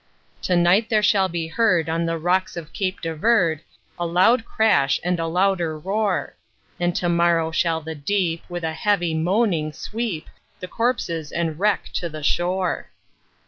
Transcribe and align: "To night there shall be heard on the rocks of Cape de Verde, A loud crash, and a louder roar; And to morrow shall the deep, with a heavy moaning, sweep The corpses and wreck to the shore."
"To 0.41 0.55
night 0.55 0.89
there 0.89 1.03
shall 1.03 1.29
be 1.29 1.45
heard 1.45 1.87
on 1.87 2.07
the 2.07 2.17
rocks 2.17 2.57
of 2.57 2.73
Cape 2.73 3.01
de 3.01 3.13
Verde, 3.13 3.61
A 3.99 4.05
loud 4.07 4.45
crash, 4.45 4.99
and 5.03 5.19
a 5.19 5.27
louder 5.27 5.77
roar; 5.77 6.35
And 6.79 6.95
to 6.95 7.07
morrow 7.07 7.51
shall 7.51 7.81
the 7.81 7.93
deep, 7.93 8.43
with 8.49 8.63
a 8.63 8.73
heavy 8.73 9.13
moaning, 9.13 9.71
sweep 9.73 10.27
The 10.59 10.67
corpses 10.67 11.31
and 11.31 11.59
wreck 11.59 11.89
to 11.93 12.09
the 12.09 12.23
shore." 12.23 12.89